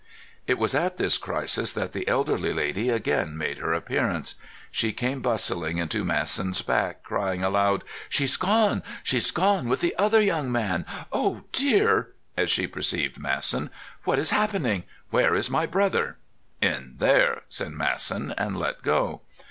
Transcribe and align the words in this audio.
It 0.47 0.57
was 0.57 0.73
at 0.73 0.97
this 0.97 1.19
crisis 1.19 1.71
that 1.73 1.91
the 1.91 2.07
elderly 2.07 2.53
lady 2.53 2.89
again 2.89 3.37
made 3.37 3.59
her 3.59 3.71
appearance. 3.71 4.33
She 4.71 4.93
came 4.93 5.21
bustling 5.21 5.77
into 5.77 6.03
Masson's 6.03 6.63
back, 6.63 7.03
crying 7.03 7.43
aloud, 7.43 7.83
"She's 8.09 8.35
gone! 8.35 8.81
She's 9.03 9.29
gone 9.29 9.69
with 9.69 9.79
the 9.79 9.93
other 9.99 10.19
young 10.19 10.51
man! 10.51 10.87
Oh, 11.13 11.43
dear" 11.51 12.13
(as 12.35 12.49
she 12.49 12.65
perceived 12.65 13.19
Masson), 13.19 13.69
"what 14.03 14.17
is 14.17 14.31
happening? 14.31 14.85
Where 15.11 15.35
is 15.35 15.51
my 15.51 15.67
brother?" 15.67 16.17
"In 16.61 16.95
there," 16.97 17.43
said 17.47 17.73
Masson, 17.73 18.33
and 18.39 18.57
let 18.57 18.81
go. 18.81 19.21